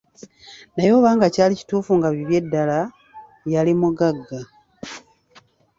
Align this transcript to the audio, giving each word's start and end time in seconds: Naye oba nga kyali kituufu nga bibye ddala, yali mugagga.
Naye 0.73 0.91
oba 0.97 1.09
nga 1.15 1.27
kyali 1.33 1.53
kituufu 1.59 1.91
nga 1.97 2.09
bibye 2.15 2.39
ddala, 2.45 2.79
yali 3.53 3.73
mugagga. 3.81 4.39